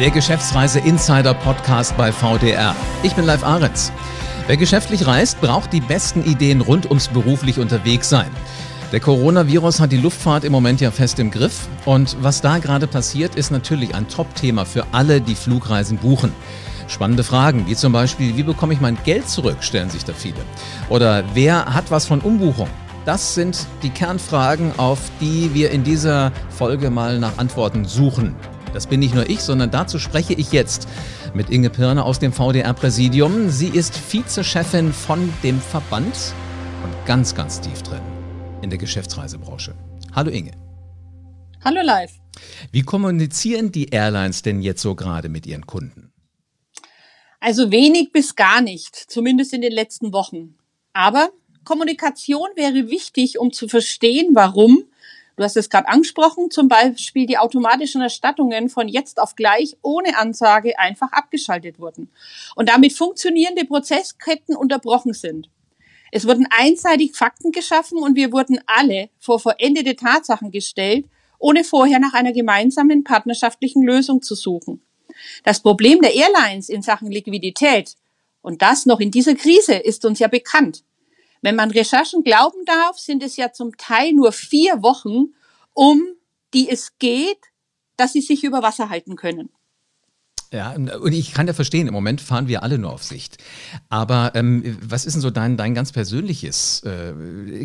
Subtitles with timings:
[0.00, 2.74] Der Geschäftsreise Insider Podcast bei VDR.
[3.04, 3.92] Ich bin Live Ahrens.
[4.48, 8.26] Wer geschäftlich reist, braucht die besten Ideen rund ums beruflich unterwegs sein.
[8.90, 11.68] Der Coronavirus hat die Luftfahrt im Moment ja fest im Griff.
[11.84, 16.32] Und was da gerade passiert, ist natürlich ein Top-Thema für alle, die Flugreisen buchen.
[16.88, 20.40] Spannende Fragen, wie zum Beispiel, wie bekomme ich mein Geld zurück, stellen sich da viele.
[20.88, 22.68] Oder wer hat was von Umbuchung?
[23.04, 28.34] Das sind die Kernfragen, auf die wir in dieser Folge mal nach Antworten suchen.
[28.74, 30.88] Das bin nicht nur ich, sondern dazu spreche ich jetzt
[31.32, 33.48] mit Inge Pirne aus dem VDR-Präsidium.
[33.48, 36.34] Sie ist Vizechefin von dem Verband
[36.82, 38.02] und ganz, ganz tief drin
[38.62, 39.76] in der Geschäftsreisebranche.
[40.12, 40.50] Hallo Inge.
[41.64, 42.10] Hallo live.
[42.72, 46.12] Wie kommunizieren die Airlines denn jetzt so gerade mit ihren Kunden?
[47.38, 50.56] Also wenig bis gar nicht, zumindest in den letzten Wochen.
[50.92, 51.30] Aber
[51.62, 54.82] Kommunikation wäre wichtig, um zu verstehen, warum
[55.36, 60.16] Du hast es gerade angesprochen, zum Beispiel die automatischen Erstattungen von jetzt auf gleich ohne
[60.16, 62.10] Ansage einfach abgeschaltet wurden
[62.54, 65.48] und damit funktionierende Prozessketten unterbrochen sind.
[66.12, 71.06] Es wurden einseitig Fakten geschaffen und wir wurden alle vor verendete Tatsachen gestellt,
[71.40, 74.80] ohne vorher nach einer gemeinsamen partnerschaftlichen Lösung zu suchen.
[75.42, 77.96] Das Problem der Airlines in Sachen Liquidität
[78.42, 80.84] und das noch in dieser Krise ist uns ja bekannt.
[81.44, 85.34] Wenn man Recherchen glauben darf, sind es ja zum Teil nur vier Wochen,
[85.74, 86.00] um
[86.54, 87.36] die es geht,
[87.98, 89.50] dass sie sich über Wasser halten können.
[90.50, 93.36] Ja, und ich kann ja verstehen, im Moment fahren wir alle nur auf Sicht.
[93.90, 97.12] Aber ähm, was ist denn so dein, dein ganz persönliches äh,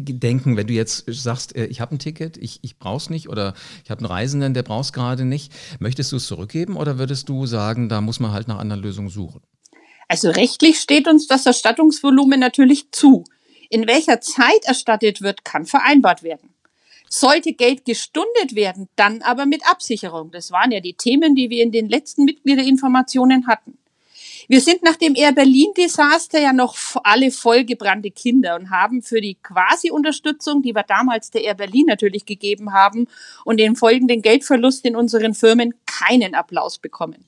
[0.02, 3.30] Denken, wenn du jetzt sagst, äh, ich habe ein Ticket, ich, ich brauche es nicht
[3.30, 3.54] oder
[3.86, 5.54] ich habe einen Reisenden, der braucht es gerade nicht.
[5.80, 9.10] Möchtest du es zurückgeben oder würdest du sagen, da muss man halt nach anderen Lösungen
[9.10, 9.42] suchen?
[10.10, 13.24] Also rechtlich steht uns das Erstattungsvolumen natürlich zu.
[13.70, 16.54] In welcher Zeit erstattet wird, kann vereinbart werden.
[17.08, 20.32] Sollte Geld gestundet werden, dann aber mit Absicherung.
[20.32, 23.80] Das waren ja die Themen, die wir in den letzten Mitgliederinformationen hatten.
[24.48, 29.36] Wir sind nach dem Air Berlin-Desaster ja noch alle vollgebrannte Kinder und haben für die
[29.36, 33.08] Quasi-Unterstützung, die wir damals der Air Berlin natürlich gegeben haben
[33.46, 37.26] und den folgenden Geldverlust in unseren Firmen keinen Applaus bekommen.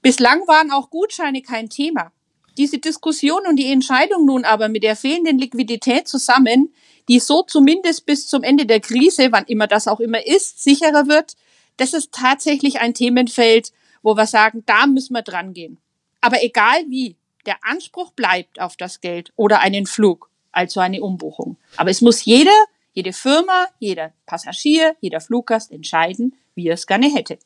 [0.00, 2.12] Bislang waren auch Gutscheine kein Thema.
[2.56, 6.72] Diese Diskussion und die Entscheidung nun aber mit der fehlenden Liquidität zusammen,
[7.08, 11.08] die so zumindest bis zum Ende der Krise, wann immer das auch immer ist, sicherer
[11.08, 11.34] wird,
[11.76, 13.72] das ist tatsächlich ein Themenfeld,
[14.02, 15.78] wo wir sagen, da müssen wir dran gehen.
[16.20, 17.16] Aber egal wie,
[17.46, 21.58] der Anspruch bleibt auf das Geld oder einen Flug, also eine Umbuchung.
[21.76, 22.52] Aber es muss jeder,
[22.92, 27.38] jede Firma, jeder Passagier, jeder Fluggast entscheiden, wie er es gerne hätte.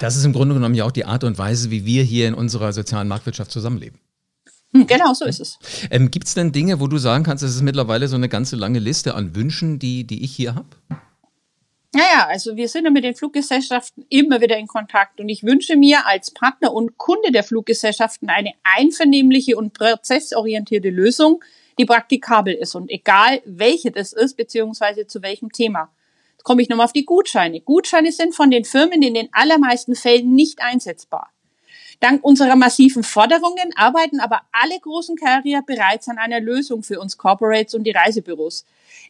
[0.00, 2.34] Das ist im Grunde genommen ja auch die Art und Weise, wie wir hier in
[2.34, 4.00] unserer sozialen Marktwirtschaft zusammenleben.
[4.76, 5.58] Hm, genau, so ist es.
[5.90, 8.56] Ähm, Gibt es denn Dinge, wo du sagen kannst, es ist mittlerweile so eine ganze
[8.56, 10.68] lange Liste an Wünschen, die, die ich hier habe?
[11.92, 15.76] Naja, also wir sind ja mit den Fluggesellschaften immer wieder in Kontakt und ich wünsche
[15.76, 21.42] mir als Partner und Kunde der Fluggesellschaften eine einvernehmliche und prozessorientierte Lösung,
[21.78, 25.90] die praktikabel ist und egal welche das ist, beziehungsweise zu welchem Thema.
[26.32, 27.62] Jetzt komme ich nochmal auf die Gutscheine.
[27.62, 31.30] Gutscheine sind von den Firmen in den allermeisten Fällen nicht einsetzbar.
[32.00, 37.16] Dank unserer massiven Forderungen arbeiten aber alle großen Carrier bereits an einer Lösung für uns
[37.16, 38.64] Corporates und die Reisebüros.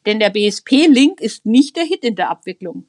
[0.06, 2.86] Denn der BSP-Link ist nicht der Hit in der Abwicklung.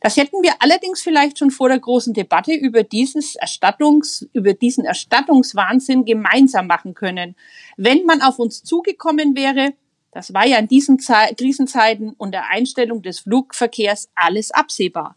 [0.00, 4.84] Das hätten wir allerdings vielleicht schon vor der großen Debatte über dieses Erstattungs, über diesen
[4.84, 7.34] Erstattungswahnsinn gemeinsam machen können.
[7.76, 9.74] Wenn man auf uns zugekommen wäre,
[10.12, 15.16] das war ja in diesen Krisenzeiten und der Einstellung des Flugverkehrs alles absehbar.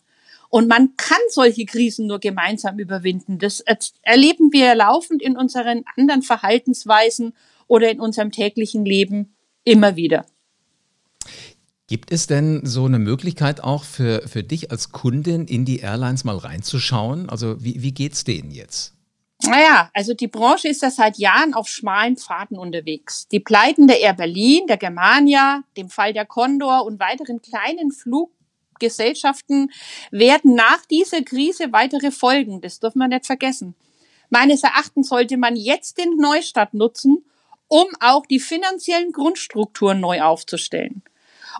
[0.53, 3.40] Und man kann solche Krisen nur gemeinsam überwinden.
[3.40, 3.64] Das
[4.03, 7.34] erleben wir laufend in unseren anderen Verhaltensweisen
[7.66, 10.28] oder in unserem täglichen Leben immer wieder.
[11.88, 16.24] Gibt es denn so eine Möglichkeit auch für, für dich als Kundin in die Airlines
[16.24, 17.31] mal reinzuschauen?
[17.31, 18.94] Also wie, wie es denen jetzt?
[19.47, 23.28] Naja, also die Branche ist ja seit Jahren auf schmalen Pfaden unterwegs.
[23.30, 28.31] Die Pleiten der Air Berlin, der Germania, dem Fall der Condor und weiteren kleinen Flug
[28.80, 29.72] Gesellschaften
[30.12, 32.62] werden nach dieser Krise weitere Folgen.
[32.62, 33.75] Das dürfen wir nicht vergessen.
[34.30, 37.24] Meines Erachtens sollte man jetzt den Neustart nutzen,
[37.68, 41.04] um auch die finanziellen Grundstrukturen neu aufzustellen.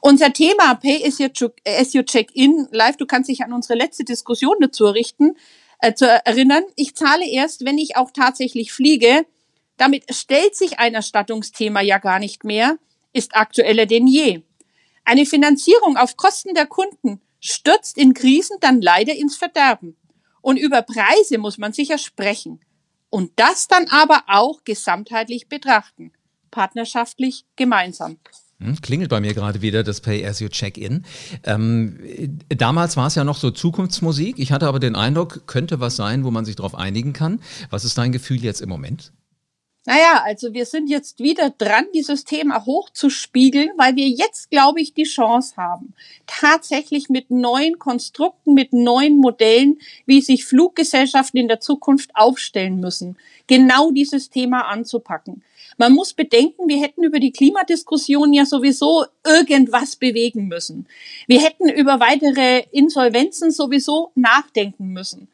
[0.02, 4.86] Unser Thema Pay as you, Check-in live, du kannst dich an unsere letzte Diskussion dazu
[4.86, 5.38] richten,
[5.80, 6.64] äh, zu erinnern.
[6.76, 9.26] Ich zahle erst, wenn ich auch tatsächlich fliege.
[9.78, 12.78] Damit stellt sich ein Erstattungsthema ja gar nicht mehr,
[13.12, 14.42] ist aktueller denn je.
[15.04, 19.98] Eine Finanzierung auf Kosten der Kunden stürzt in Krisen dann leider ins Verderben.
[20.42, 22.60] Und über Preise muss man sicher sprechen.
[23.10, 26.12] Und das dann aber auch gesamtheitlich betrachten.
[26.52, 28.18] Partnerschaftlich gemeinsam.
[28.60, 31.06] Hm, klingelt bei mir gerade wieder das Pay As You Check In.
[31.44, 34.40] Ähm, damals war es ja noch so Zukunftsmusik.
[34.40, 37.42] Ich hatte aber den Eindruck, könnte was sein, wo man sich darauf einigen kann.
[37.70, 39.12] Was ist dein Gefühl jetzt im Moment?
[39.86, 44.94] Naja, also wir sind jetzt wieder dran, dieses Thema hochzuspiegeln, weil wir jetzt, glaube ich,
[44.94, 45.94] die Chance haben,
[46.26, 53.18] tatsächlich mit neuen Konstrukten, mit neuen Modellen, wie sich Fluggesellschaften in der Zukunft aufstellen müssen,
[53.48, 55.44] genau dieses Thema anzupacken.
[55.78, 60.88] Man muss bedenken, wir hätten über die Klimadiskussion ja sowieso irgendwas bewegen müssen.
[61.28, 65.28] Wir hätten über weitere Insolvenzen sowieso nachdenken müssen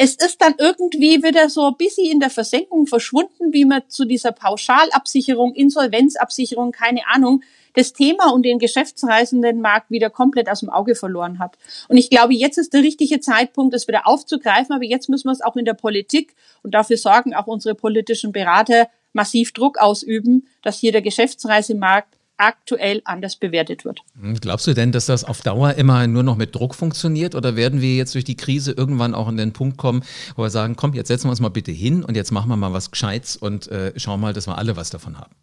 [0.00, 4.04] es ist dann irgendwie wieder so ein bisschen in der Versenkung verschwunden, wie man zu
[4.04, 7.42] dieser Pauschalabsicherung, Insolvenzabsicherung, keine Ahnung,
[7.74, 11.58] das Thema und den geschäftsreisenden Markt wieder komplett aus dem Auge verloren hat.
[11.88, 15.32] Und ich glaube, jetzt ist der richtige Zeitpunkt, das wieder aufzugreifen, aber jetzt müssen wir
[15.32, 20.46] es auch in der Politik und dafür sorgen auch unsere politischen Berater massiv Druck ausüben,
[20.62, 24.00] dass hier der Geschäftsreisemarkt aktuell anders bewertet wird.
[24.20, 27.56] Hm, glaubst du denn, dass das auf Dauer immer nur noch mit Druck funktioniert oder
[27.56, 30.02] werden wir jetzt durch die Krise irgendwann auch an den Punkt kommen,
[30.36, 32.56] wo wir sagen, komm, jetzt setzen wir uns mal bitte hin und jetzt machen wir
[32.56, 35.34] mal was Gescheites und äh, schauen mal, dass wir alle was davon haben?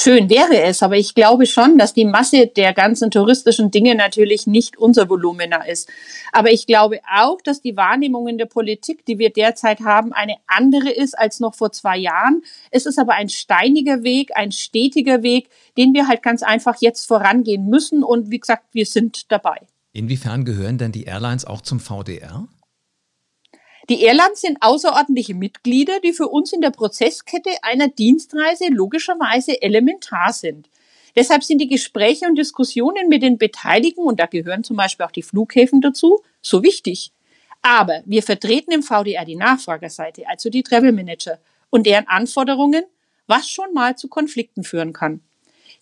[0.00, 4.46] Schön wäre es, aber ich glaube schon, dass die Masse der ganzen touristischen Dinge natürlich
[4.46, 5.88] nicht unser Volumina ist.
[6.30, 10.36] Aber ich glaube auch, dass die Wahrnehmung in der Politik, die wir derzeit haben, eine
[10.46, 12.42] andere ist als noch vor zwei Jahren.
[12.70, 17.06] Es ist aber ein steiniger Weg, ein stetiger Weg, den wir halt ganz einfach jetzt
[17.06, 18.04] vorangehen müssen.
[18.04, 19.58] Und wie gesagt, wir sind dabei.
[19.92, 22.46] Inwiefern gehören denn die Airlines auch zum VDR?
[23.88, 30.34] Die Airlines sind außerordentliche Mitglieder, die für uns in der Prozesskette einer Dienstreise logischerweise elementar
[30.34, 30.68] sind.
[31.16, 35.10] Deshalb sind die Gespräche und Diskussionen mit den Beteiligten, und da gehören zum Beispiel auch
[35.10, 37.12] die Flughäfen dazu, so wichtig.
[37.62, 41.38] Aber wir vertreten im VDR die Nachfragerseite, also die Travel Manager
[41.70, 42.84] und deren Anforderungen,
[43.26, 45.22] was schon mal zu Konflikten führen kann.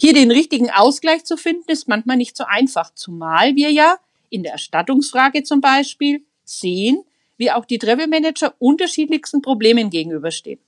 [0.00, 3.96] Hier den richtigen Ausgleich zu finden, ist manchmal nicht so einfach, zumal wir ja
[4.30, 7.02] in der Erstattungsfrage zum Beispiel sehen,
[7.36, 10.60] wie auch die Travel Manager unterschiedlichsten Problemen gegenüberstehen.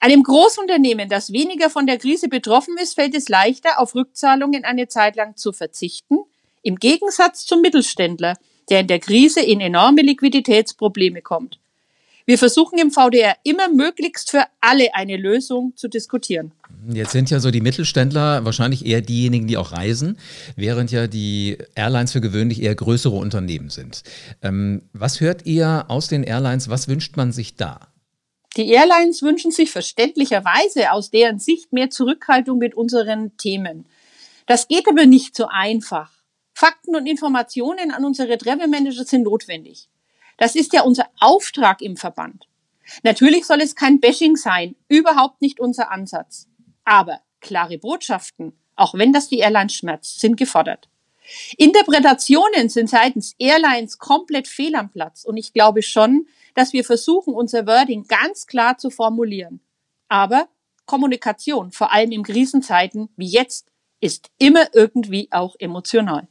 [0.00, 4.88] Einem Großunternehmen, das weniger von der Krise betroffen ist, fällt es leichter, auf Rückzahlungen eine
[4.88, 6.18] Zeit lang zu verzichten,
[6.62, 8.38] im Gegensatz zum Mittelständler,
[8.70, 11.58] der in der Krise in enorme Liquiditätsprobleme kommt.
[12.24, 16.52] Wir versuchen im VDR immer möglichst für alle eine Lösung zu diskutieren.
[16.88, 20.18] Jetzt sind ja so die Mittelständler wahrscheinlich eher diejenigen, die auch reisen,
[20.56, 24.02] während ja die Airlines für gewöhnlich eher größere Unternehmen sind.
[24.42, 26.68] Ähm, was hört ihr aus den Airlines?
[26.68, 27.92] Was wünscht man sich da?
[28.56, 33.86] Die Airlines wünschen sich verständlicherweise aus deren Sicht mehr Zurückhaltung mit unseren Themen.
[34.46, 36.10] Das geht aber nicht so einfach.
[36.52, 39.88] Fakten und Informationen an unsere Travel Manager sind notwendig.
[40.36, 42.46] Das ist ja unser Auftrag im Verband.
[43.04, 46.48] Natürlich soll es kein Bashing sein, überhaupt nicht unser Ansatz.
[46.84, 50.88] Aber klare Botschaften, auch wenn das die Airlines schmerzt, sind gefordert.
[51.56, 57.34] Interpretationen sind seitens Airlines komplett fehl am Platz und ich glaube schon, dass wir versuchen,
[57.34, 59.60] unser Wording ganz klar zu formulieren.
[60.08, 60.48] Aber
[60.84, 63.68] Kommunikation, vor allem in Krisenzeiten wie jetzt,
[64.00, 66.28] ist immer irgendwie auch emotional.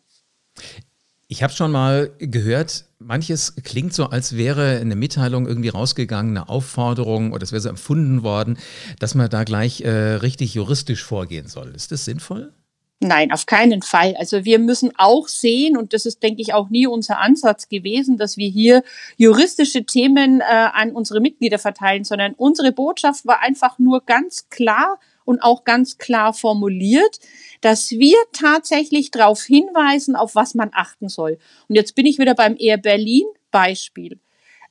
[1.31, 6.49] Ich habe schon mal gehört, manches klingt so, als wäre eine Mitteilung irgendwie rausgegangen, eine
[6.49, 8.57] Aufforderung oder es wäre so empfunden worden,
[8.99, 11.73] dass man da gleich äh, richtig juristisch vorgehen soll.
[11.73, 12.51] Ist das sinnvoll?
[12.99, 14.13] Nein, auf keinen Fall.
[14.19, 18.17] Also wir müssen auch sehen, und das ist, denke ich, auch nie unser Ansatz gewesen,
[18.17, 18.83] dass wir hier
[19.15, 24.99] juristische Themen äh, an unsere Mitglieder verteilen, sondern unsere Botschaft war einfach nur ganz klar
[25.25, 27.19] und auch ganz klar formuliert,
[27.61, 31.37] dass wir tatsächlich darauf hinweisen, auf was man achten soll.
[31.67, 34.19] Und jetzt bin ich wieder beim Air Berlin Beispiel.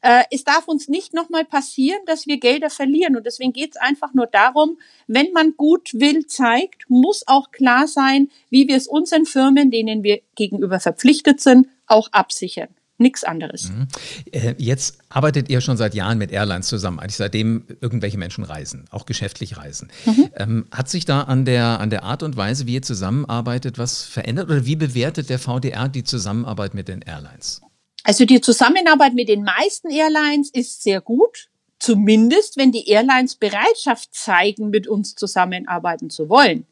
[0.03, 3.17] Äh, es darf uns nicht nochmal passieren, dass wir Gelder verlieren.
[3.17, 7.87] Und deswegen geht es einfach nur darum, wenn man gut will zeigt, muss auch klar
[7.87, 12.69] sein, wie wir es unseren Firmen, denen wir gegenüber verpflichtet sind, auch absichern
[13.01, 13.71] nichts anderes.
[13.71, 13.89] Mhm.
[14.31, 18.85] Äh, jetzt arbeitet ihr schon seit Jahren mit Airlines zusammen, eigentlich seitdem irgendwelche Menschen reisen,
[18.91, 19.89] auch geschäftlich reisen.
[20.05, 20.31] Mhm.
[20.37, 24.03] Ähm, hat sich da an der, an der Art und Weise, wie ihr zusammenarbeitet, was
[24.03, 27.63] verändert oder wie bewertet der VDR die Zusammenarbeit mit den Airlines?
[28.05, 34.15] Also die Zusammenarbeit mit den meisten Airlines ist sehr gut, zumindest wenn die Airlines Bereitschaft
[34.15, 36.67] zeigen, mit uns zusammenarbeiten zu wollen.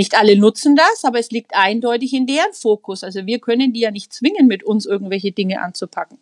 [0.00, 3.04] Nicht alle nutzen das, aber es liegt eindeutig in deren Fokus.
[3.04, 6.16] Also wir können die ja nicht zwingen, mit uns irgendwelche Dinge anzupacken.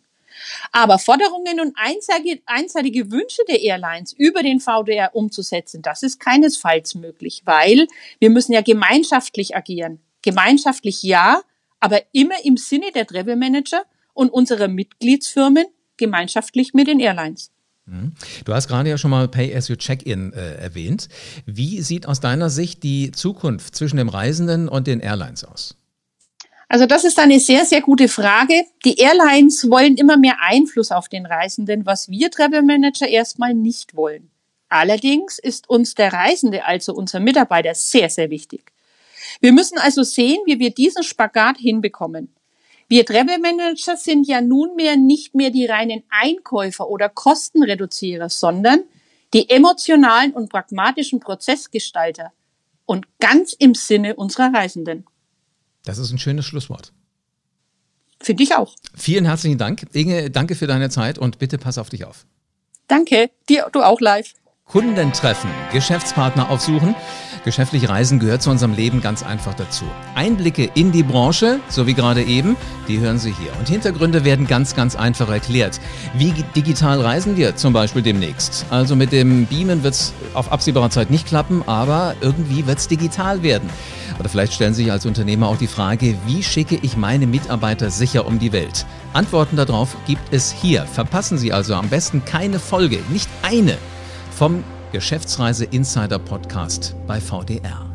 [0.73, 6.95] Aber Forderungen und einseitige, einseitige Wünsche der Airlines über den VDR umzusetzen, das ist keinesfalls
[6.95, 7.87] möglich, weil
[8.19, 10.01] wir müssen ja gemeinschaftlich agieren.
[10.23, 11.41] Gemeinschaftlich ja,
[11.79, 17.49] aber immer im Sinne der Travel Manager und unserer Mitgliedsfirmen gemeinschaftlich mit den Airlines.
[17.89, 18.13] Mhm.
[18.45, 21.09] Du hast gerade ja schon mal Pay as you Check-in äh, erwähnt.
[21.45, 25.75] Wie sieht aus deiner Sicht die Zukunft zwischen dem Reisenden und den Airlines aus?
[26.67, 28.63] Also das ist eine sehr, sehr gute Frage.
[28.85, 33.95] Die Airlines wollen immer mehr Einfluss auf den Reisenden, was wir Travel Manager erstmal nicht
[33.95, 34.29] wollen.
[34.69, 38.71] Allerdings ist uns der Reisende, also unser Mitarbeiter, sehr, sehr wichtig.
[39.41, 42.35] Wir müssen also sehen, wie wir diesen Spagat hinbekommen.
[42.89, 48.79] Wir Travel Manager sind ja nunmehr nicht mehr die reinen Einkäufer oder Kostenreduzierer, sondern
[49.31, 52.33] die emotionalen und pragmatischen Prozessgestalter
[52.87, 55.05] und ganz im Sinne unserer Reisenden.
[55.85, 56.91] Das ist ein schönes Schlusswort.
[58.19, 58.75] Finde ich auch.
[58.95, 59.85] Vielen herzlichen Dank.
[59.93, 62.25] Inge, danke für deine Zeit und bitte pass auf dich auf.
[62.87, 64.33] Danke, dir du auch live.
[64.65, 66.95] Kunden treffen, Geschäftspartner aufsuchen.
[67.43, 69.85] Geschäftlich Reisen gehört zu unserem Leben ganz einfach dazu.
[70.15, 73.51] Einblicke in die Branche, so wie gerade eben, die hören Sie hier.
[73.57, 75.79] Und Hintergründe werden ganz, ganz einfach erklärt.
[76.13, 78.65] Wie digital reisen wir zum Beispiel demnächst?
[78.69, 82.87] Also mit dem Beamen wird es auf absehbarer Zeit nicht klappen, aber irgendwie wird es
[82.87, 83.69] digital werden.
[84.19, 87.89] Oder vielleicht stellen Sie sich als Unternehmer auch die Frage, wie schicke ich meine Mitarbeiter
[87.89, 88.85] sicher um die Welt?
[89.13, 90.85] Antworten darauf gibt es hier.
[90.85, 93.77] Verpassen Sie also am besten keine Folge, nicht eine
[94.31, 97.88] vom Geschäftsreise Insider Podcast bei VDR.